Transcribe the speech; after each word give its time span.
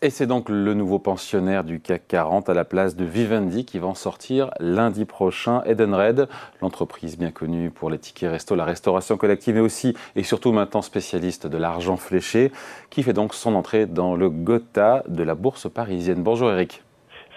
Et 0.00 0.10
c'est 0.10 0.28
donc 0.28 0.48
le 0.48 0.74
nouveau 0.74 1.00
pensionnaire 1.00 1.64
du 1.64 1.80
CAC 1.80 2.06
40 2.06 2.48
à 2.48 2.54
la 2.54 2.64
place 2.64 2.94
de 2.94 3.04
Vivendi 3.04 3.64
qui 3.64 3.80
va 3.80 3.88
en 3.88 3.96
sortir 3.96 4.52
lundi 4.60 5.04
prochain. 5.04 5.60
Edenred, 5.64 6.28
l'entreprise 6.62 7.18
bien 7.18 7.32
connue 7.32 7.70
pour 7.70 7.90
les 7.90 7.98
tickets 7.98 8.30
resto, 8.30 8.54
la 8.54 8.64
restauration 8.64 9.16
collective 9.16 9.56
et 9.56 9.60
aussi 9.60 9.96
et 10.14 10.22
surtout 10.22 10.52
maintenant 10.52 10.82
spécialiste 10.82 11.48
de 11.48 11.58
l'argent 11.58 11.96
fléché, 11.96 12.52
qui 12.90 13.02
fait 13.02 13.12
donc 13.12 13.34
son 13.34 13.56
entrée 13.56 13.86
dans 13.86 14.14
le 14.14 14.30
Gotha 14.30 15.02
de 15.08 15.24
la 15.24 15.34
bourse 15.34 15.68
parisienne. 15.68 16.22
Bonjour 16.22 16.52
Eric. 16.52 16.84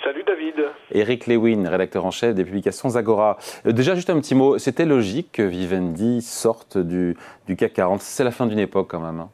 Salut 0.04 0.24
David. 0.24 0.68
Eric 0.92 1.26
Lewin, 1.26 1.68
rédacteur 1.68 2.06
en 2.06 2.12
chef 2.12 2.36
des 2.36 2.46
publications 2.46 2.90
Zagora. 2.90 3.38
Euh, 3.66 3.72
déjà 3.72 3.96
juste 3.96 4.12
un 4.12 4.20
petit 4.20 4.36
mot, 4.36 4.60
c'était 4.60 4.86
logique 4.86 5.32
que 5.32 5.42
Vivendi 5.42 6.22
sorte 6.22 6.78
du, 6.78 7.18
du 7.48 7.56
CAC 7.56 7.74
40. 7.74 8.02
C'est 8.02 8.24
la 8.24 8.32
fin 8.32 8.46
d'une 8.46 8.60
époque 8.60 8.90
quand 8.92 9.00
même. 9.00 9.20
Hein. 9.20 9.32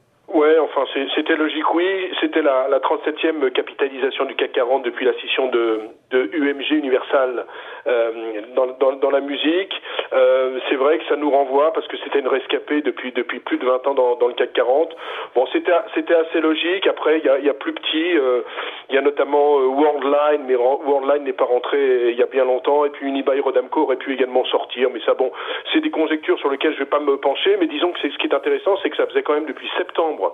C'était 1.16 1.36
logique, 1.36 1.74
oui. 1.74 2.12
C'était 2.22 2.42
la, 2.42 2.68
la 2.70 2.80
37e 2.80 3.52
capitalisation 3.52 4.26
du 4.26 4.36
CAC 4.36 4.54
40 4.54 4.84
depuis 4.84 5.06
la 5.06 5.14
scission 5.14 5.48
de, 5.50 5.82
UMG 6.14 6.72
Universal 6.72 7.46
euh, 7.88 8.12
dans, 8.56 9.12
la 9.12 9.20
musique. 9.20 9.73
Euh, 10.14 10.60
c'est 10.70 10.76
vrai 10.76 10.98
que 11.00 11.06
ça 11.06 11.16
nous 11.16 11.30
renvoie 11.30 11.73
parce 11.73 11.88
que 11.88 11.98
c'était 11.98 12.20
une 12.20 12.28
rescapée 12.28 12.82
depuis 12.82 13.12
plus 13.12 13.58
de 13.58 13.66
20 13.66 13.88
ans 13.88 14.18
dans, 14.20 14.28
le 14.28 14.34
CAC 14.34 14.54
40. 14.54 14.96
Bon, 15.36 15.46
c'était 15.54 16.14
assez 16.16 16.40
logique. 16.40 16.88
Après, 16.88 17.20
il 17.20 17.45
y 17.45 17.50
a, 17.50 17.54
plus 17.54 17.73
petit. 17.73 18.18
Euh, 18.18 18.42
il 18.90 18.95
y 18.95 18.98
a 18.98 19.02
notamment 19.02 19.58
Worldline, 19.58 20.45
mais 20.48 20.56
Worldline 20.56 21.23
n'est 21.23 21.34
pas 21.34 21.45
rentré 21.45 22.12
il 22.12 22.18
y 22.18 22.23
a 22.23 22.28
bien 22.28 22.45
longtemps. 22.45 22.86
Et 22.86 22.90
puis 22.90 23.08
Unibail 23.08 23.42
Rodamco 23.42 23.82
aurait 23.82 23.98
pu 23.98 24.14
également 24.14 24.45
sortir. 24.45 24.90
Mais 24.92 25.02
ça, 25.06 25.14
bon, 25.14 25.32
c'est 25.73 25.82
des 25.82 25.92
conjectures 25.92 26.40
sur 26.40 26.50
lesquelles 26.50 26.73
je 26.73 26.80
vais 26.80 26.86
pas 26.86 27.00
me 27.00 27.18
pencher. 27.18 27.58
Mais 27.59 27.68
disons 27.68 27.92
que 27.92 28.00
ce 28.00 28.18
qui 28.18 28.28
est 28.28 28.34
intéressant, 28.34 28.78
c'est 28.82 28.90
que 28.90 28.98
ça 28.98 29.06
faisait 29.06 29.23
quand 29.23 29.34
même 29.34 29.45
depuis 29.45 29.70
septembre 29.78 30.34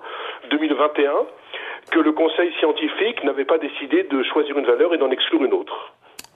2021 0.57 1.11
que 1.91 1.99
le 1.99 2.11
Conseil 2.11 2.51
scientifique 2.59 3.23
n'avait 3.23 3.45
pas 3.45 3.57
décidé 3.57 4.03
de 4.03 4.23
choisir 4.23 4.57
une 4.57 4.65
valeur 4.65 4.93
et 4.93 4.97
d'en 4.97 5.09
exclure 5.09 5.43
une 5.43 5.53
autre. 5.53 5.93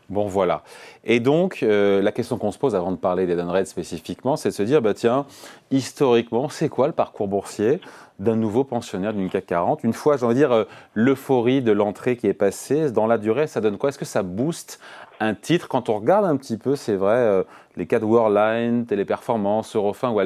Bon, 0.09 0.25
voilà. 0.25 0.63
Et 1.03 1.19
donc, 1.19 1.59
euh, 1.61 2.01
la 2.01 2.11
question 2.11 2.37
qu'on 2.37 2.51
se 2.51 2.57
pose 2.57 2.75
avant 2.75 2.91
de 2.91 2.97
parler 2.97 3.25
d'Edenred 3.25 3.65
spécifiquement, 3.65 4.37
c'est 4.37 4.49
de 4.49 4.53
se 4.53 4.63
dire, 4.63 4.81
bah 4.81 4.93
tiens, 4.93 5.25
historiquement, 5.69 6.49
c'est 6.49 6.69
quoi 6.69 6.87
le 6.87 6.93
parcours 6.93 7.27
boursier 7.27 7.79
d'un 8.17 8.37
nouveau 8.37 8.63
pensionnaire 8.63 9.13
d'une 9.13 9.29
CAC 9.29 9.45
40 9.45 9.83
Une 9.83 9.93
fois, 9.93 10.17
j'ai 10.17 10.25
envie 10.25 10.35
de 10.35 10.39
dire, 10.39 10.51
euh, 10.53 10.63
l'euphorie 10.93 11.61
de 11.61 11.73
l'entrée 11.73 12.15
qui 12.15 12.27
est 12.27 12.33
passée, 12.33 12.89
dans 12.91 13.05
la 13.05 13.17
durée, 13.17 13.47
ça 13.47 13.61
donne 13.61 13.77
quoi? 13.77 13.89
Est-ce 13.89 13.99
que 13.99 14.05
ça 14.05 14.23
booste 14.23 14.79
un 15.19 15.35
titre? 15.35 15.67
Quand 15.67 15.89
on 15.89 15.95
regarde 15.95 16.25
un 16.25 16.37
petit 16.37 16.57
peu, 16.57 16.75
c'est 16.75 16.95
vrai, 16.95 17.17
euh, 17.17 17.43
les 17.75 17.85
cas 17.85 17.99
de 17.99 18.05
Worldline, 18.05 18.85
Téléperformance, 18.85 19.75
Eurofin 19.75 20.11
ou 20.11 20.21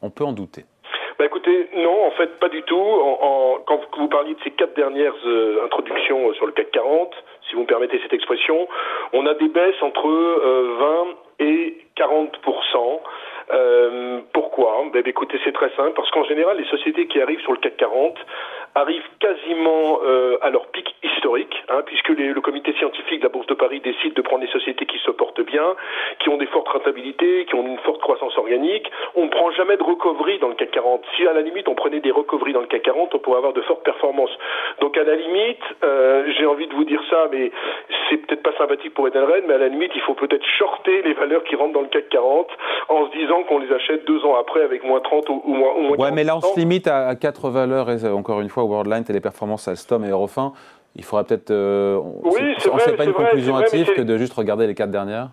on 0.00 0.10
peut 0.10 0.24
en 0.24 0.32
douter. 0.32 0.64
Bah 1.18 1.24
écoutez, 1.24 1.68
non, 1.74 2.06
en 2.06 2.12
fait, 2.12 2.38
pas 2.38 2.48
du 2.48 2.62
tout. 2.62 2.76
En, 2.78 3.18
en, 3.20 3.58
quand 3.66 3.80
vous 3.96 4.06
parliez 4.06 4.34
de 4.34 4.40
ces 4.44 4.52
quatre 4.52 4.76
dernières 4.76 5.16
euh, 5.26 5.64
introductions 5.64 6.30
euh, 6.30 6.34
sur 6.34 6.46
le 6.46 6.52
CAC 6.52 6.70
40, 6.70 7.12
si 7.48 7.56
vous 7.56 7.62
me 7.62 7.66
permettez 7.66 7.98
cette 8.02 8.12
expression, 8.12 8.68
on 9.12 9.26
a 9.26 9.34
des 9.34 9.48
baisses 9.48 9.82
entre 9.82 10.06
euh, 10.06 10.76
20 11.40 11.46
et 11.46 11.76
40% 11.96 13.00
euh, 13.50 14.20
pourquoi? 14.32 14.84
Ben, 14.92 15.02
Écoutez, 15.06 15.40
c'est 15.44 15.52
très 15.52 15.70
simple, 15.74 15.92
parce 15.96 16.10
qu'en 16.10 16.24
général, 16.24 16.58
les 16.58 16.66
sociétés 16.66 17.06
qui 17.06 17.20
arrivent 17.20 17.40
sur 17.40 17.52
le 17.52 17.58
CAC 17.58 17.76
40 17.78 18.14
arrivent 18.74 19.08
quasiment 19.20 20.00
euh, 20.04 20.36
à 20.42 20.50
leur 20.50 20.66
pic 20.66 20.94
hein, 21.78 21.82
puisque 21.86 22.08
les, 22.10 22.32
le 22.32 22.40
comité 22.40 22.72
scientifique 22.74 23.20
de 23.20 23.24
la 23.24 23.28
Bourse 23.28 23.46
de 23.46 23.54
Paris 23.54 23.80
décide 23.80 24.14
de 24.14 24.22
prendre 24.22 24.44
des 24.44 24.50
sociétés 24.50 24.86
qui 24.86 24.98
se 24.98 25.10
portent 25.10 25.40
bien, 25.40 25.74
qui 26.20 26.28
ont 26.28 26.36
des 26.36 26.46
fortes 26.46 26.68
rentabilités, 26.68 27.46
qui 27.46 27.54
ont 27.54 27.66
une 27.66 27.78
forte 27.78 28.00
croissance 28.00 28.36
organique. 28.36 28.90
On 29.14 29.24
ne 29.24 29.30
prend 29.30 29.50
jamais 29.52 29.76
de 29.76 29.82
recovery 29.82 30.38
dans 30.38 30.48
le 30.48 30.54
CAC 30.54 30.70
40. 30.72 31.02
Si 31.16 31.26
à 31.26 31.32
la 31.32 31.42
limite 31.42 31.68
on 31.68 31.74
prenait 31.74 32.00
des 32.00 32.10
recoveries 32.10 32.52
dans 32.52 32.60
le 32.60 32.66
CAC 32.66 32.82
40, 32.82 33.14
on 33.14 33.18
pourrait 33.18 33.38
avoir 33.38 33.52
de 33.52 33.62
fortes 33.62 33.84
performances. 33.84 34.36
Donc 34.80 34.96
à 34.96 35.04
la 35.04 35.16
limite, 35.16 35.62
euh, 35.84 36.30
j'ai 36.38 36.46
envie 36.46 36.66
de 36.66 36.74
vous 36.74 36.84
dire 36.84 37.02
ça, 37.10 37.28
mais 37.32 37.50
c'est 38.08 38.18
peut-être 38.18 38.42
pas 38.42 38.56
sympathique 38.58 38.94
pour 38.94 39.06
Edenred, 39.08 39.44
mais 39.46 39.54
à 39.54 39.58
la 39.58 39.68
limite, 39.68 39.92
il 39.94 40.00
faut 40.02 40.14
peut-être 40.14 40.44
shorter 40.58 41.02
les 41.02 41.14
valeurs 41.14 41.44
qui 41.44 41.56
rentrent 41.56 41.74
dans 41.74 41.82
le 41.82 41.88
CAC 41.88 42.08
40 42.08 42.48
en 42.88 43.06
se 43.06 43.16
disant 43.16 43.42
qu'on 43.44 43.58
les 43.58 43.72
achète 43.72 44.06
deux 44.06 44.24
ans 44.24 44.36
après 44.36 44.62
avec 44.62 44.84
moins 44.84 45.00
30 45.00 45.28
ou, 45.28 45.42
moins, 45.46 45.74
ou 45.76 45.96
Ouais, 45.96 46.10
mais 46.12 46.24
là 46.24 46.36
on 46.36 46.40
se 46.40 46.58
limite 46.58 46.86
à, 46.86 47.14
quatre 47.16 47.50
valeurs, 47.50 47.90
et 47.90 48.08
encore 48.08 48.40
une 48.40 48.48
fois, 48.48 48.64
Worldline, 48.64 49.04
Téléperformance, 49.04 49.68
Alstom 49.68 50.04
et 50.04 50.10
Eurofin. 50.10 50.52
Il 50.98 51.04
faudrait 51.04 51.24
peut-être. 51.24 51.52
Euh, 51.52 52.00
oui, 52.24 52.54
c'est 52.58 52.68
vrai. 52.68 52.96
pas 52.96 53.04
une 53.04 53.12
conclusion 53.12 53.56
hâtive 53.56 53.92
que 53.94 54.02
de 54.02 54.18
juste 54.18 54.32
regarder 54.32 54.66
les 54.66 54.74
quatre 54.74 54.90
dernières 54.90 55.30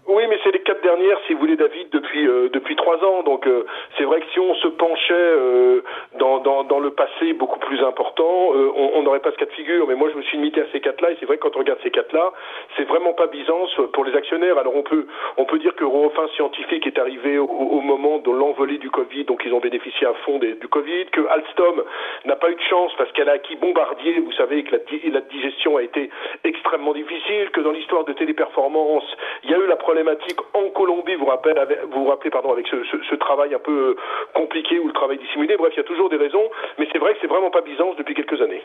Dernières, 0.86 1.18
si 1.26 1.34
vous 1.34 1.40
voulez, 1.40 1.56
David, 1.56 1.90
depuis 1.90 2.28
euh, 2.28 2.48
depuis 2.54 2.76
trois 2.76 3.04
ans. 3.04 3.24
Donc 3.24 3.48
euh, 3.48 3.66
c'est 3.98 4.04
vrai 4.04 4.20
que 4.22 4.28
si 4.34 4.40
on 4.40 4.54
se 4.54 4.68
penchait 4.68 5.14
euh, 5.14 5.82
dans, 6.20 6.38
dans, 6.42 6.64
dans, 6.64 6.80
le 6.80 6.92
passé 6.92 7.34
beaucoup 7.34 7.58
plus 7.58 7.82
important, 7.84 8.52
euh, 8.54 8.70
on 8.94 9.02
n'aurait 9.02 9.20
pas 9.20 9.32
ce 9.32 9.38
cas 9.38 9.46
de 9.46 9.58
figure. 9.62 9.88
Mais 9.88 9.96
moi, 9.96 10.10
je 10.12 10.18
me 10.18 10.22
suis 10.22 10.38
limité 10.38 10.62
à 10.62 10.66
ces 10.72 10.82
quatre-là. 10.82 11.10
Et 11.12 11.18
c'est 11.20 11.26
vrai 11.26 11.38
que 11.38 11.42
quand 11.42 11.56
on 11.56 11.60
regarde 11.60 11.80
ces 11.82 11.90
quatre-là, 11.90 12.32
c'est 12.78 12.88
vraiment 12.88 13.14
pas 13.14 13.26
Byzance 13.26 13.76
pour 13.94 14.06
les 14.06 14.16
actionnaires. 14.16 14.60
Alors 14.60 14.76
on 14.76 14.84
peut 14.84 15.08
on 15.38 15.46
peut 15.46 15.58
dire 15.58 15.74
que 15.74 15.84
Eurofin 15.84 16.28
Scientifique 16.36 16.86
est 16.86 17.00
arrivé 17.00 17.40
au, 17.40 17.46
au 17.46 17.82
moment 17.82 18.20
de 18.20 18.30
l'envolée 18.30 18.78
du 18.78 18.92
Covid, 18.92 19.24
donc 19.24 19.42
ils 19.44 19.54
ont 19.54 19.60
bénéficié 19.60 20.06
à 20.06 20.14
fond 20.24 20.38
des, 20.38 20.54
du 20.54 20.68
Covid. 20.68 21.06
Que 21.12 21.22
Alstom 21.28 21.84
n'a 22.26 22.36
pas 22.36 22.52
eu 22.52 22.56
de 22.56 22.68
chance 22.70 22.92
parce 23.00 23.12
qu'elle 23.14 23.30
a 23.30 23.34
acquis 23.34 23.56
Bombardier. 23.56 24.20
Vous 24.20 24.34
savez 24.34 24.64
que 24.64 24.76
la, 24.76 24.82
la 25.12 25.22
digestion 25.22 25.78
a 25.78 25.82
été 25.82 26.12
extrêmement 26.44 26.94
difficile. 26.94 27.50
Que 27.54 27.62
dans 27.62 27.72
l'histoire 27.72 28.04
de 28.04 28.14
Téléperformance, 28.14 29.08
il 29.46 29.50
y 29.50 29.56
a 29.56 29.58
eu 29.58 29.66
la 29.66 29.78
problématique 29.78 30.40
en 30.54 30.70
Colombie. 30.86 31.16
Vous 31.16 31.26
rappelez, 31.26 31.56
vous, 31.92 32.04
vous 32.04 32.10
rappelez 32.10 32.30
pardon 32.30 32.52
avec 32.52 32.68
ce, 32.68 32.76
ce, 32.92 32.98
ce 33.10 33.16
travail 33.16 33.54
un 33.56 33.60
peu 33.60 33.96
compliqué 34.34 34.78
ou 34.80 34.88
le 34.88 34.94
travail 34.94 35.18
dissimulé. 35.18 35.58
Bref, 35.58 35.74
il 35.74 35.78
y 35.78 35.80
a 35.80 35.84
toujours 35.84 36.10
des 36.10 36.18
raisons, 36.18 36.44
mais 36.78 36.88
c'est 36.92 37.00
vrai 37.00 37.14
que 37.14 37.20
c'est 37.22 37.28
vraiment 37.28 37.50
pas 37.50 37.62
Byzance 37.62 37.96
depuis 37.98 38.14
quelques 38.14 38.40
années. 38.42 38.62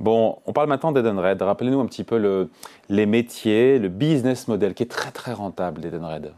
Bon, 0.00 0.38
on 0.46 0.52
parle 0.52 0.68
maintenant 0.68 0.90
d'Edenred. 0.90 1.40
Rappelez-nous 1.40 1.80
un 1.80 1.86
petit 1.86 2.04
peu 2.04 2.18
le, 2.18 2.48
les 2.88 3.06
métiers, 3.06 3.78
le 3.78 3.88
business 3.88 4.48
model 4.48 4.74
qui 4.74 4.82
est 4.82 4.90
très 4.90 5.12
très 5.12 5.32
rentable 5.32 5.80
d'Edenred. 5.80 6.34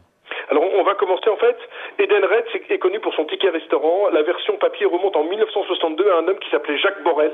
Alors, 0.49 0.63
on 0.77 0.83
va 0.83 0.93
commencer 0.93 1.29
en 1.29 1.37
fait. 1.37 1.57
Edenred 1.97 2.45
est 2.69 2.77
connu 2.79 2.99
pour 2.99 3.13
son 3.13 3.25
ticket 3.25 3.49
restaurant. 3.49 4.09
La 4.11 4.21
version 4.21 4.57
papier 4.57 4.85
remonte 4.85 5.15
en 5.15 5.23
1962 5.23 6.09
à 6.09 6.17
un 6.17 6.27
homme 6.27 6.39
qui 6.39 6.49
s'appelait 6.49 6.77
Jacques 6.77 7.03
Borel. 7.03 7.31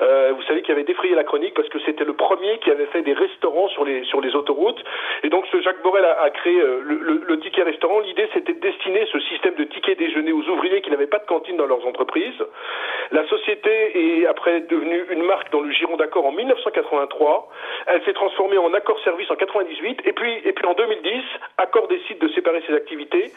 Euh, 0.00 0.32
vous 0.34 0.42
savez, 0.42 0.62
qui 0.62 0.72
avait 0.72 0.84
défrayé 0.84 1.14
la 1.14 1.24
chronique 1.24 1.54
parce 1.54 1.68
que 1.68 1.78
c'était 1.80 2.04
le 2.04 2.14
premier 2.14 2.58
qui 2.58 2.70
avait 2.70 2.86
fait 2.86 3.02
des 3.02 3.12
restaurants 3.12 3.68
sur 3.68 3.84
les 3.84 4.04
sur 4.04 4.20
les 4.20 4.34
autoroutes. 4.34 4.82
Et 5.22 5.28
donc, 5.28 5.46
ce 5.52 5.60
Jacques 5.60 5.82
Borel 5.82 6.04
a, 6.04 6.30
créé 6.30 6.58
euh, 6.58 6.80
le, 6.82 7.40
ticket 7.40 7.62
restaurant. 7.62 8.00
L'idée, 8.00 8.28
c'était 8.34 8.52
de 8.52 8.60
destiner 8.60 9.06
ce 9.12 9.18
système 9.20 9.54
de 9.54 9.64
ticket 9.64 9.94
déjeuner 9.94 10.32
aux 10.32 10.46
ouvriers 10.48 10.80
qui 10.82 10.90
n'avaient 10.90 11.06
pas 11.06 11.18
de 11.18 11.26
cantine 11.26 11.56
dans 11.56 11.66
leurs 11.66 11.86
entreprises. 11.86 12.44
La 13.12 13.26
société 13.28 14.20
est 14.20 14.26
après 14.26 14.60
devenue 14.60 15.04
une 15.10 15.22
marque 15.22 15.50
dans 15.52 15.60
le 15.60 15.70
giron 15.72 15.96
d'accord 15.96 16.26
en 16.26 16.32
1983. 16.32 17.48
Elle 17.86 18.02
s'est 18.04 18.12
transformée 18.12 18.58
en 18.58 18.72
accord 18.74 18.98
service 19.00 19.30
en 19.30 19.36
98 19.36 20.02
et 20.04 20.12
puis 20.12 20.40
et 20.44 20.52
puis 20.52 20.66
en 20.66 20.74
2010, 20.74 21.22
accord 21.58 21.88
décide 21.88 22.18
de 22.18 22.28
séparer 22.28 22.62
ses 22.66 22.74
activités 22.74 23.32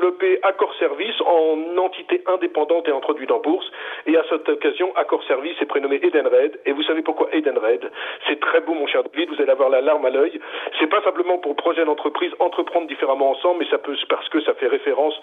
de 0.00 0.15
Accor 0.42 0.74
Service 0.76 1.20
en 1.22 1.76
entité 1.78 2.22
indépendante 2.26 2.88
et 2.88 2.92
introduite 2.92 3.30
en 3.30 3.40
bourse. 3.40 3.70
Et 4.06 4.16
à 4.16 4.24
cette 4.28 4.48
occasion, 4.48 4.92
Accor 4.96 5.22
Service 5.24 5.56
est 5.60 5.66
prénommé 5.66 6.00
Edenred. 6.02 6.58
Et 6.64 6.72
vous 6.72 6.82
savez 6.82 7.02
pourquoi 7.02 7.28
Edenred 7.32 7.90
C'est 8.28 8.40
très 8.40 8.60
beau, 8.60 8.74
mon 8.74 8.86
cher 8.86 9.02
David, 9.04 9.30
vous 9.30 9.40
allez 9.40 9.50
avoir 9.50 9.70
la 9.70 9.80
larme 9.80 10.04
à 10.06 10.10
l'œil. 10.10 10.40
C'est 10.78 10.88
pas 10.88 11.02
simplement 11.02 11.38
pour 11.38 11.56
projet 11.56 11.84
d'entreprise 11.84 12.32
entreprendre 12.38 12.86
différemment 12.86 13.30
ensemble, 13.30 13.60
mais 13.60 13.70
ça 13.70 13.78
peut 13.78 13.96
parce 14.08 14.28
que 14.28 14.40
ça 14.42 14.54
fait 14.54 14.68
référence 14.68 15.14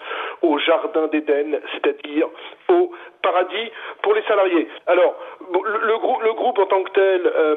au 0.42 0.58
jardin 0.58 1.06
d'Éden, 1.08 1.60
c'est-à-dire 1.72 2.28
au 2.68 2.92
paradis 3.22 3.70
pour 4.02 4.14
les 4.14 4.22
salariés. 4.22 4.68
Alors, 4.86 5.16
le, 5.50 6.32
groupe, 6.34 6.58
en 6.58 6.66
tant 6.66 6.82
que 6.82 6.90
tel, 6.92 7.26
euh, 7.26 7.56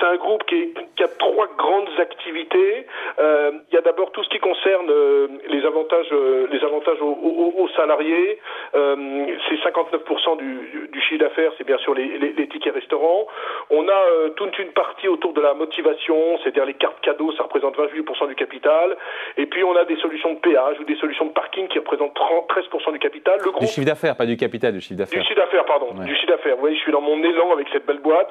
c'est 0.00 0.06
un 0.06 0.16
groupe 0.16 0.44
qui, 0.46 0.72
a 1.02 1.08
trois 1.18 1.48
grandes 1.58 1.90
activités. 1.98 2.86
Euh, 3.18 3.52
il 3.70 3.74
y 3.74 3.78
a 3.78 3.82
d'abord 3.82 4.10
tout 4.12 4.24
ce 4.24 4.28
qui 4.30 4.38
concerne 4.38 4.90
euh, 4.90 5.28
les 5.48 5.64
avantages, 5.64 6.10
les 6.50 6.64
avantages 6.66 7.00
aux, 7.00 7.16
aux, 7.28 7.54
aux 7.62 7.68
salariés. 7.76 8.38
C'est 8.72 9.56
59% 9.56 10.38
du, 10.38 10.88
du, 10.92 11.00
chiffre 11.02 11.20
d'affaires, 11.20 11.52
c'est 11.58 11.66
bien 11.66 11.78
sûr 11.78 11.94
les, 11.94 12.18
les, 12.18 12.32
les, 12.32 12.48
tickets 12.48 12.74
restaurants. 12.74 13.26
On 13.70 13.88
a 13.88 14.30
toute 14.36 14.58
une 14.58 14.72
partie 14.72 15.08
autour 15.08 15.32
de 15.32 15.40
la 15.40 15.54
motivation, 15.54 16.38
c'est-à-dire 16.42 16.64
les 16.64 16.74
cartes 16.74 17.00
cadeaux, 17.00 17.32
ça 17.32 17.44
représente 17.44 17.76
28% 17.76 18.28
du 18.28 18.34
capital. 18.34 18.96
Et 19.36 19.46
puis 19.46 19.64
on 19.64 19.76
a 19.76 19.84
des 19.84 19.96
solutions 19.96 20.34
de 20.34 20.38
péage 20.38 20.78
ou 20.80 20.84
des 20.84 20.96
solutions 20.96 21.26
de 21.26 21.32
parking 21.32 21.68
qui 21.68 21.78
représentent 21.78 22.14
30, 22.14 22.48
13% 22.48 22.92
du 22.92 22.98
capital. 22.98 23.38
Le 23.44 23.50
groupe, 23.50 23.62
du 23.62 23.68
chiffre 23.68 23.86
d'affaires, 23.86 24.16
pas 24.16 24.26
du 24.26 24.36
capital, 24.36 24.72
du 24.72 24.80
chiffre 24.80 24.98
d'affaires. 24.98 25.20
Du 25.20 25.26
chiffre 25.26 25.40
d'affaires, 25.40 25.64
pardon. 25.64 25.94
Ouais. 25.94 26.04
Du 26.04 26.14
chiffre 26.14 26.32
d'affaires. 26.32 26.54
Vous 26.54 26.60
voyez, 26.60 26.76
je 26.76 26.82
suis 26.82 26.92
dans 26.92 27.00
mon 27.00 27.22
élan 27.22 27.52
avec 27.52 27.68
cette 27.72 27.86
belle 27.86 28.00
boîte. 28.00 28.30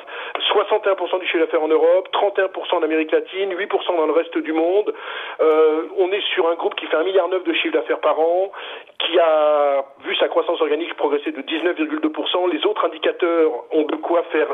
61% 0.53 1.19
du 1.19 1.27
chiffre 1.27 1.39
d'affaires 1.39 1.63
en 1.63 1.67
Europe, 1.67 2.09
31% 2.13 2.75
en 2.75 2.83
Amérique 2.83 3.11
latine, 3.11 3.53
8% 3.53 3.97
dans 3.97 4.05
le 4.05 4.13
reste 4.13 4.37
du 4.37 4.53
monde. 4.53 4.93
Euh, 5.41 5.83
on 5.97 6.11
est 6.11 6.23
sur 6.33 6.47
un 6.49 6.55
groupe 6.55 6.75
qui 6.75 6.85
fait 6.87 6.97
1,9 6.97 7.05
milliard 7.05 7.29
de 7.29 7.53
chiffre 7.53 7.73
d'affaires 7.73 7.99
par 7.99 8.19
an, 8.19 8.51
qui 8.99 9.19
a 9.19 9.83
vu 10.05 10.15
sa 10.15 10.24
croissance 10.27 10.61
organique 10.61 10.93
progresser 10.95 11.31
de 11.31 11.41
19,2%. 11.41 12.51
Les 12.51 12.65
autres 12.65 12.85
indicateurs 12.85 13.51
ont 13.71 13.83
de 13.83 13.95
quoi 13.95 14.23
faire 14.31 14.47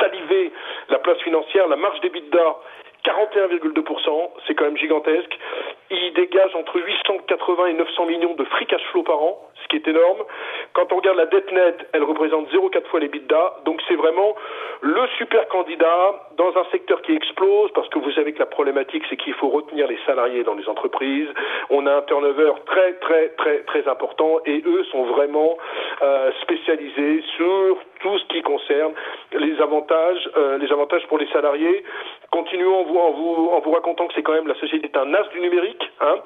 saliver 0.00 0.52
la 0.88 0.98
place 0.98 1.18
financière. 1.18 1.68
La 1.68 1.76
marge 1.76 2.00
d'EBITDA 2.00 2.56
41,2%, 3.04 4.30
c'est 4.46 4.54
quand 4.54 4.64
même 4.64 4.76
gigantesque. 4.76 5.38
Il 5.90 6.12
dégage 6.14 6.54
entre 6.54 6.80
880 6.80 7.66
et 7.66 7.72
900 7.74 8.06
millions 8.06 8.34
de 8.34 8.44
free 8.44 8.66
cash 8.66 8.82
flow 8.92 9.02
par 9.02 9.22
an, 9.22 9.38
ce 9.68 9.76
qui 9.76 9.76
est 9.76 9.90
énorme. 9.90 10.24
Quand 10.72 10.92
on 10.92 10.96
regarde 10.96 11.16
la 11.16 11.26
dette 11.26 11.50
nette, 11.52 11.88
elle 11.92 12.04
représente 12.04 12.48
0,4 12.52 12.84
fois 12.86 13.00
les 13.00 13.08
bidas. 13.08 13.56
Donc 13.64 13.80
c'est 13.88 13.96
vraiment 13.96 14.34
le 14.80 15.06
super 15.18 15.46
candidat 15.48 16.28
dans 16.36 16.56
un 16.56 16.64
secteur 16.70 17.02
qui 17.02 17.14
explose, 17.14 17.70
parce 17.72 17.88
que 17.88 17.98
vous 17.98 18.12
savez 18.12 18.32
que 18.32 18.38
la 18.38 18.46
problématique, 18.46 19.02
c'est 19.10 19.16
qu'il 19.16 19.34
faut 19.34 19.48
retenir 19.48 19.86
les 19.88 19.98
salariés 20.06 20.44
dans 20.44 20.54
les 20.54 20.68
entreprises. 20.68 21.28
On 21.70 21.86
a 21.86 21.96
un 21.96 22.02
turnover 22.02 22.52
très, 22.66 22.94
très, 22.94 23.28
très, 23.30 23.58
très 23.60 23.88
important 23.88 24.38
et 24.46 24.62
eux 24.66 24.84
sont 24.84 25.04
vraiment 25.04 25.58
euh, 26.02 26.30
spécialisés 26.42 27.22
sur 27.36 27.78
tout 28.00 28.18
ce 28.18 28.24
qui 28.26 28.42
concerne 28.42 28.92
les 29.32 29.60
avantages, 29.60 30.30
euh, 30.36 30.58
les 30.58 30.70
avantages 30.70 31.06
pour 31.08 31.18
les 31.18 31.28
salariés. 31.28 31.84
Continuons 32.38 32.82
en 32.82 32.84
vous, 32.84 32.98
en 32.98 33.10
vous, 33.10 33.50
en 33.52 33.58
vous 33.58 33.72
racontant 33.72 34.06
que 34.06 34.14
c'est 34.14 34.22
quand 34.22 34.32
même 34.32 34.46
la 34.46 34.54
société 34.60 34.86
est 34.86 34.96
un 34.96 35.12
as 35.12 35.26
du 35.34 35.40
numérique, 35.40 35.90
hein, 36.00 36.18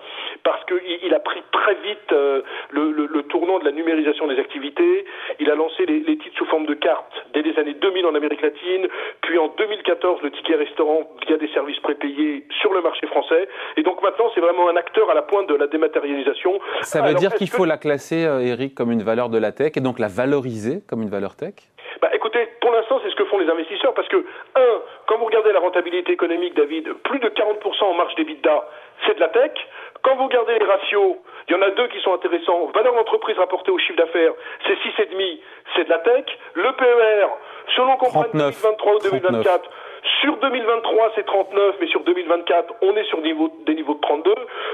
parce 0.45 0.63
qu'il 0.67 0.99
il 1.03 1.15
a 1.15 1.21
pris 1.21 1.43
très 1.53 1.75
vite 1.77 2.13
euh, 2.13 2.43
le, 2.71 2.93
le, 2.93 3.07
le, 3.07 3.23
tournant 3.23 3.59
de 3.59 3.65
la 3.65 3.73
numérisation 3.73 4.27
des 4.27 4.39
activités. 4.39 5.07
Il 5.41 5.51
a 5.51 5.55
lancé 5.55 5.87
les, 5.87 6.01
les, 6.01 6.19
titres 6.19 6.37
sous 6.37 6.45
forme 6.45 6.67
de 6.67 6.75
cartes 6.75 7.15
dès 7.33 7.41
les 7.41 7.59
années 7.59 7.73
2000 7.73 8.05
en 8.05 8.15
Amérique 8.15 8.43
latine, 8.43 8.89
puis 9.23 9.39
en 9.39 9.49
2014 9.57 10.21
le 10.21 10.31
ticket 10.33 10.57
restaurant 10.57 11.09
via 11.27 11.39
des 11.39 11.49
services 11.49 11.79
prépayés 11.79 12.45
sur 12.61 12.75
le 12.75 12.83
marché 12.83 13.07
français. 13.07 13.49
Et 13.79 13.83
donc 13.83 14.03
maintenant 14.03 14.31
c'est 14.35 14.43
vraiment 14.43 14.69
un 14.69 14.77
acteur 14.77 15.09
à 15.09 15.15
la 15.15 15.23
pointe 15.23 15.49
de 15.49 15.55
la 15.55 15.67
dématérialisation. 15.67 16.61
Ça 16.83 17.01
veut 17.01 17.09
Alors, 17.09 17.21
dire 17.21 17.35
qu'il 17.37 17.49
faut 17.49 17.65
la 17.65 17.79
classer, 17.79 18.27
euh, 18.27 18.41
Eric, 18.41 18.75
comme 18.75 18.93
une 18.93 19.03
valeur 19.03 19.31
de 19.31 19.39
la 19.39 19.53
tech 19.53 19.73
et 19.77 19.81
donc 19.81 19.99
la 19.99 20.09
valoriser 20.09 20.83
comme 20.87 21.01
une 21.01 21.09
valeur 21.09 21.37
tech? 21.37 21.55
Bah, 22.03 22.11
écoutez, 22.13 22.49
pour 22.61 22.73
l'instant, 22.73 23.01
c'est 23.05 23.11
ce 23.11 23.15
que 23.15 23.25
font 23.27 23.39
les 23.39 23.49
investisseurs 23.49 23.95
parce 23.95 24.09
que, 24.09 24.17
un, 24.57 24.83
quand 25.07 25.19
vous 25.19 25.27
regardez 25.27 25.53
la 25.53 25.61
rentabilité 25.61 26.11
économique, 26.11 26.55
David, 26.55 26.93
plus 27.05 27.21
de 27.21 27.29
40% 27.29 27.85
en 27.85 27.95
marge 27.95 28.17
d'EBITDA, 28.17 28.69
c'est 29.07 29.15
de 29.15 29.21
la 29.21 29.29
tech. 29.29 29.53
Quand 30.03 30.17
vous 30.17 30.25
regardez 30.25 30.59
les 30.59 30.65
ratios, 30.65 31.17
il 31.49 31.55
y 31.55 31.57
en 31.57 31.63
a 31.63 31.71
deux 31.71 31.87
qui 31.87 32.01
sont 32.01 32.13
intéressants. 32.13 32.73
Valeur 32.75 32.95
d'entreprise 32.95 33.39
rapportée 33.39 33.71
au 33.71 33.79
chiffre 33.79 33.97
d'affaires, 33.97 34.33
c'est 34.67 34.75
6,5, 34.75 35.39
c'est 35.77 35.85
de 35.85 35.91
la 35.91 35.99
tech. 35.99 36.25
Le 36.55 36.73
PER, 36.73 37.29
selon 37.77 37.97
qu'on 37.97 38.11
prenne 38.11 38.33
2023 38.33 38.95
ou 38.95 38.99
2024, 38.99 39.63
39. 39.63 39.82
Sur 40.23 40.37
2023, 40.37 41.13
c'est 41.17 41.27
39, 41.27 41.77
mais 41.81 41.89
sur 41.89 42.01
2024, 42.05 42.75
on 42.83 42.95
est 42.95 43.03
sur 43.07 43.21
des 43.23 43.35
niveaux 43.75 43.95
de 43.95 44.01
32. 44.01 44.33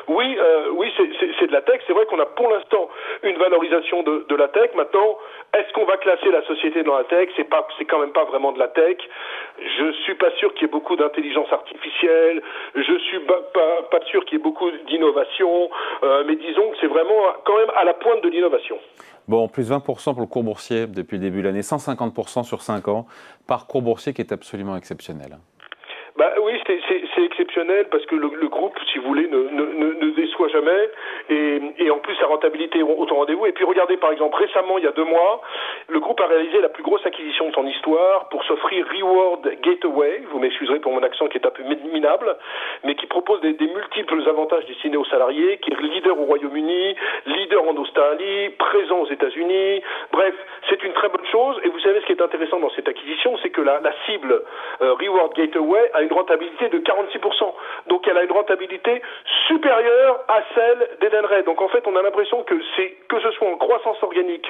Oui, 0.09 0.37
euh, 0.39 0.69
oui, 0.73 0.93
c'est 1.39 1.47
de 1.47 1.53
la 1.53 1.63
tech. 1.63 1.81
C'est 1.87 1.95
vrai 1.95 2.05
qu'on 2.05 2.19
a 2.21 2.27
pour 2.27 2.51
l'instant 2.51 2.91
une 3.23 3.39
valorisation 3.39 4.03
de, 4.03 4.37
la 4.37 4.49
tech. 4.49 4.75
Maintenant, 4.75 5.17
est-ce 5.55 5.73
qu'on 5.73 5.87
va 5.87 5.97
classer 5.97 6.31
la 6.31 6.43
société 6.43 6.83
dans 6.83 6.99
la 6.99 7.05
tech? 7.05 7.31
C'est 7.35 7.49
pas, 7.49 7.67
c'est 7.79 7.87
quand 7.87 7.99
même 7.99 8.13
pas 8.13 8.25
vraiment 8.25 8.53
de 8.53 8.59
la 8.59 8.69
tech. 8.69 8.99
Je 9.59 9.93
suis 10.03 10.17
pas 10.17 10.31
sûr 10.33 10.53
qu'il 10.53 10.63
y 10.63 10.65
ait 10.67 10.73
beaucoup 10.73 10.97
d'intelligence 10.97 11.51
artificielle. 11.51 12.43
Je 12.75 12.99
suis 12.99 13.21
pas 13.21 14.01
sûr 14.05 14.27
qu'il 14.27 14.37
y 14.37 14.41
ait 14.41 14.45
beaucoup 14.45 14.71
d'innovation. 14.87 15.71
Euh, 16.03 16.25
mais 16.27 16.37
disons 16.37 16.69
que 16.73 16.77
c'est 16.83 16.89
vraiment 16.89 17.23
quand 17.45 17.57
même 17.57 17.73
à 17.75 17.85
la 17.85 17.95
pointe 17.95 18.21
de 18.23 18.29
l'innovation. 18.29 18.79
Bon, 19.29 19.47
plus 19.47 19.71
20% 19.71 20.13
pour 20.13 20.21
le 20.21 20.27
cours 20.27 20.43
boursier 20.43 20.87
depuis 20.87 21.19
le 21.19 21.23
début 21.23 21.43
de 21.43 21.49
l'année, 21.49 21.61
150% 21.61 22.45
sur 22.45 22.63
5 22.63 22.89
ans. 22.89 23.07
Parcours 23.47 23.83
boursier 23.83 24.15
qui 24.15 24.23
est 24.23 24.33
absolument 24.33 24.75
exceptionnel. 24.75 25.39
Bah 26.19 26.33
oui, 26.43 26.55
c'est 26.67 27.23
exceptionnel 27.23 27.87
parce 27.93 28.05
que 28.07 28.17
le, 28.17 28.49
groupe, 28.49 28.77
si 28.93 28.99
vous 28.99 29.07
voulez, 29.07 29.29
ne 29.29 30.11
déçoit 30.17 30.49
jamais 30.49 30.91
et, 31.31 31.61
et, 31.79 31.91
en 31.91 31.99
plus 31.99 32.17
sa 32.17 32.27
rentabilité 32.27 32.81
est 32.81 32.83
au 32.83 33.05
rendez-vous. 33.05 33.47
Et 33.47 33.53
puis 33.53 33.65
regardez 33.65 33.97
par 33.97 34.11
exemple 34.11 34.37
récemment, 34.37 34.79
il 34.79 34.85
y 34.85 34.89
a 34.89 34.93
deux 34.93 35.05
mois, 35.05 35.43
le 35.89 36.01
groupe 36.01 36.21
a 36.21 36.27
réalisé 36.27 36.61
la 36.61 36.71
plus 36.71 36.83
grosse 36.83 37.07
acquisition 37.07 37.49
de 37.51 37.55
son 37.55 37.67
histoire 37.67 38.29
pour 38.31 38.43
s'offrir 38.45 38.85
Reward 38.89 39.49
Gateway. 39.63 40.23
Vous 40.33 40.41
m'excuserez 40.41 40.81
pour 40.81 40.93
mon 40.93 41.03
accent 41.05 41.29
qui 41.29 41.39
est 41.39 41.47
un 41.47 41.51
peu 41.51 41.63
minable, 41.63 42.37
mais 42.85 42.95
qui 42.95 43.07
propose 43.07 43.41
des, 43.41 43.55
multiples 43.59 44.29
avantages 44.29 44.65
destinés 44.67 44.97
aux 44.97 45.05
salariés, 45.05 45.59
qui 45.59 45.71
est 45.71 45.81
leader 45.81 46.19
au 46.19 46.25
Royaume-Uni, 46.25 46.97
leader 47.27 47.63
en 47.63 47.77
Australie, 47.77 48.51
présent 48.59 49.01
aux 49.01 49.11
États-Unis. 49.11 49.83
Bref, 50.13 50.35
c'est 50.69 50.83
une 50.85 50.93
très 50.93 51.09
bonne 51.09 51.27
chose. 51.31 51.61
Et 51.65 51.69
vous 51.69 51.81
savez 51.81 52.01
ce 52.01 52.07
qui 52.07 52.13
est 52.13 52.23
intéressant 52.23 52.61
dans 52.61 52.71
cette 52.71 52.89
acquisition, 52.89 53.37
c'est 53.43 53.51
que 53.51 53.61
la, 53.61 53.81
la 53.81 53.93
cible 54.07 54.43
euh, 54.81 54.95
Reward 54.95 55.35
Gateway 55.35 55.91
a 55.95 56.03
une 56.03 56.13
rentabilité 56.13 56.69
de 56.69 56.79
46%. 56.79 57.53
Donc 57.89 58.07
elle 58.09 58.17
a 58.17 58.25
une 58.25 58.33
rentabilité 58.33 59.03
supérieure 59.49 60.21
à 60.29 60.43
celle 60.55 60.89
d'Edenred. 61.01 61.45
Donc 61.45 61.61
en 61.61 61.69
fait, 61.69 61.83
on 61.87 61.97
a 61.97 62.03
l'impression 62.03 62.45
que 62.45 62.55
c'est 62.77 62.95
que 63.09 63.19
ce 63.21 63.31
soit 63.33 63.49
en 63.49 63.57
croissance 63.57 64.01
organique, 64.03 64.47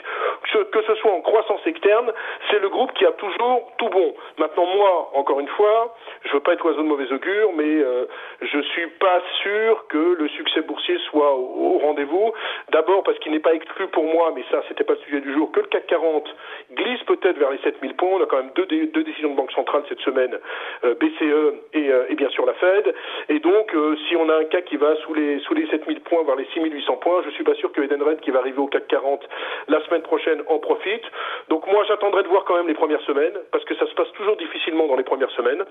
que 0.52 0.82
ce 0.82 0.94
soit 0.96 1.12
en 1.12 1.20
croissance 1.20 1.60
externe, 1.66 2.12
c'est 2.50 2.58
le 2.58 2.68
groupe 2.68 2.92
qui 2.94 3.06
a 3.06 3.12
toujours 3.12 3.72
tout 3.78 3.88
bon. 3.88 4.14
Maintenant, 4.38 4.66
moi, 4.66 5.10
encore 5.14 5.40
une 5.40 5.48
fois, 5.48 5.94
je 6.24 6.32
veux 6.32 6.40
pas 6.40 6.52
être 6.52 6.64
oiseau 6.64 6.82
de 6.82 6.88
mauvais 6.88 7.10
augure, 7.12 7.52
mais 7.54 7.64
euh, 7.64 8.06
je 8.42 8.60
suis 8.60 8.86
pas 8.98 9.22
sûr 9.42 9.86
que 9.88 10.16
le 10.18 10.28
succès 10.28 10.60
boursier 10.62 10.98
soit 11.10 11.34
au, 11.34 11.78
rendez-vous. 11.78 12.32
D'abord 12.70 13.02
parce 13.04 13.18
qu'il 13.20 13.32
n'est 13.32 13.40
pas 13.40 13.54
exclu 13.54 13.86
pour 13.88 14.04
moi, 14.04 14.32
mais 14.34 14.42
ça, 14.50 14.62
c'était 14.68 14.84
pas 14.84 14.94
le 14.94 15.00
sujet 15.00 15.20
du 15.20 15.32
jour, 15.32 15.50
que 15.52 15.60
le 15.60 15.66
CAC 15.66 15.86
40 15.86 16.34
glisse 16.72 17.02
peut-être 17.04 17.38
vers 17.38 17.50
les 17.50 17.58
7000 17.58 17.94
points. 17.94 18.10
On 18.14 18.22
a 18.22 18.26
quand 18.26 18.38
même 18.38 18.50
deux, 18.54 18.66
décisions 18.66 19.30
de 19.30 19.36
banque 19.36 19.52
centrale 19.52 19.82
cette 19.88 20.00
semaine, 20.00 20.36
euh, 20.84 20.94
BCE 20.94 21.54
et, 21.74 21.90
euh, 21.90 22.06
et, 22.08 22.14
bien 22.14 22.28
sûr 22.30 22.44
la 22.46 22.54
Fed. 22.54 22.94
Et 23.28 23.38
donc, 23.38 23.74
euh, 23.74 23.96
si 24.08 24.16
on 24.16 24.28
a 24.28 24.36
un 24.36 24.44
CAC 24.44 24.64
qui 24.66 24.76
sous 24.96 25.14
les, 25.14 25.38
sous 25.40 25.54
les 25.54 25.66
7000 25.68 26.00
points, 26.00 26.22
voire 26.22 26.36
les 26.36 26.46
6800 26.52 26.96
points, 26.96 27.22
je 27.24 27.30
suis 27.30 27.44
pas 27.44 27.54
sûr 27.54 27.72
que 27.72 27.80
Edenred, 27.80 28.20
qui 28.20 28.30
va 28.30 28.40
arriver 28.40 28.58
au 28.58 28.66
CAC 28.66 28.86
40 28.88 29.26
la 29.68 29.84
semaine 29.84 30.02
prochaine, 30.02 30.42
en 30.48 30.58
profite. 30.58 31.04
Donc 31.48 31.66
moi, 31.66 31.84
j'attendrai 31.88 32.22
de 32.22 32.28
voir 32.28 32.44
quand 32.44 32.56
même 32.56 32.68
les 32.68 32.74
premières 32.74 33.00
semaines, 33.02 33.34
parce 33.52 33.64
que 33.64 33.74
ça 33.76 33.86
se 33.86 33.94
passe 33.94 34.10
toujours 34.12 34.36
difficilement 34.36 34.86
dans 34.86 34.96
les 34.96 35.04
premières 35.04 35.30
semaines, 35.30 35.64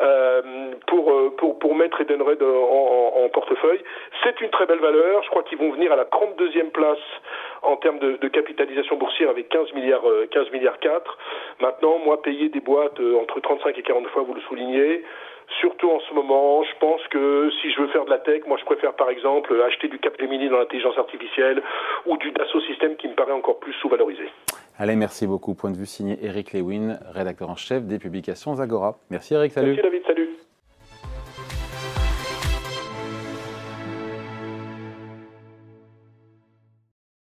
euh, 0.00 0.42
pour, 0.86 1.12
pour, 1.36 1.58
pour 1.58 1.74
mettre 1.74 2.00
Edenred 2.00 2.42
en, 2.42 3.24
en, 3.24 3.28
portefeuille. 3.28 3.80
C'est 4.22 4.40
une 4.40 4.50
très 4.50 4.66
belle 4.66 4.78
valeur. 4.80 5.22
Je 5.22 5.30
crois 5.30 5.42
qu'ils 5.42 5.58
vont 5.58 5.70
venir 5.70 5.92
à 5.92 5.96
la 5.96 6.04
32e 6.04 6.70
place 6.70 6.98
en 7.62 7.76
termes 7.76 7.98
de, 7.98 8.16
de, 8.16 8.28
capitalisation 8.28 8.96
boursière 8.96 9.30
avec 9.30 9.48
15 9.48 9.72
milliards, 9.74 10.04
15 10.30 10.50
milliards 10.52 10.78
4. 10.78 11.18
Maintenant, 11.60 11.98
moi, 11.98 12.22
payer 12.22 12.48
des 12.48 12.60
boîtes 12.60 13.00
entre 13.20 13.40
35 13.40 13.76
et 13.78 13.82
40 13.82 14.06
fois, 14.08 14.22
vous 14.22 14.34
le 14.34 14.40
soulignez, 14.42 15.02
surtout 15.60 15.90
en 15.90 16.00
ce 16.00 16.14
moment. 16.14 16.62
Je 16.64 16.78
pense 16.78 17.00
que 17.08 17.50
si 17.60 17.70
je 17.70 17.80
veux 17.80 17.88
faire 17.88 18.04
de 18.04 18.10
la 18.10 18.18
tech, 18.18 18.42
moi 18.46 18.56
je 18.58 18.64
préfère 18.64 18.94
par 18.94 19.10
exemple 19.10 19.54
acheter 19.66 19.88
du 19.88 19.98
Capgemini 19.98 20.48
dans 20.48 20.58
l'intelligence 20.58 20.98
artificielle 20.98 21.62
ou 22.06 22.16
du 22.16 22.30
Dassault 22.32 22.60
Systèmes 22.62 22.96
qui 22.96 23.08
me 23.08 23.14
paraît 23.14 23.32
encore 23.32 23.58
plus 23.58 23.72
sous-valorisé. 23.74 24.24
Allez, 24.78 24.96
merci 24.96 25.26
beaucoup. 25.26 25.54
Point 25.54 25.70
de 25.70 25.76
vue 25.76 25.86
signé 25.86 26.18
Eric 26.22 26.52
Lewin, 26.52 26.98
rédacteur 27.12 27.48
en 27.48 27.56
chef 27.56 27.84
des 27.84 27.98
publications 27.98 28.60
Agora. 28.60 28.98
Merci 29.10 29.34
Eric, 29.34 29.52
salut. 29.52 29.70
Merci 29.70 29.82
David. 29.82 30.05